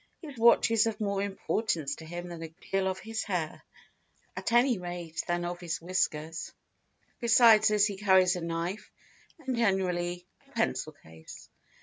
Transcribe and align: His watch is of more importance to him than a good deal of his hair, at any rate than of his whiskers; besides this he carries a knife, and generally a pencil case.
His 0.19 0.35
watch 0.35 0.71
is 0.71 0.87
of 0.87 0.99
more 0.99 1.21
importance 1.21 1.97
to 1.97 2.05
him 2.07 2.29
than 2.29 2.41
a 2.41 2.47
good 2.47 2.59
deal 2.71 2.87
of 2.87 2.97
his 2.97 3.21
hair, 3.21 3.61
at 4.35 4.51
any 4.51 4.79
rate 4.79 5.23
than 5.27 5.45
of 5.45 5.59
his 5.59 5.79
whiskers; 5.79 6.51
besides 7.19 7.67
this 7.67 7.85
he 7.85 7.97
carries 7.97 8.35
a 8.35 8.41
knife, 8.41 8.89
and 9.45 9.55
generally 9.55 10.25
a 10.49 10.53
pencil 10.53 10.93
case. 10.93 11.49